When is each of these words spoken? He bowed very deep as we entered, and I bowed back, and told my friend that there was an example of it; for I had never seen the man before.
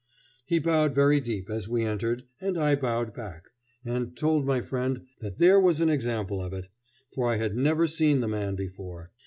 He 0.47 0.57
bowed 0.57 0.95
very 0.95 1.19
deep 1.19 1.47
as 1.47 1.69
we 1.69 1.83
entered, 1.85 2.23
and 2.39 2.57
I 2.57 2.73
bowed 2.73 3.13
back, 3.13 3.49
and 3.85 4.17
told 4.17 4.47
my 4.47 4.59
friend 4.59 5.05
that 5.19 5.37
there 5.37 5.59
was 5.59 5.79
an 5.79 5.89
example 5.89 6.41
of 6.41 6.53
it; 6.53 6.69
for 7.13 7.29
I 7.31 7.37
had 7.37 7.55
never 7.55 7.85
seen 7.85 8.19
the 8.19 8.27
man 8.27 8.55
before. 8.55 9.11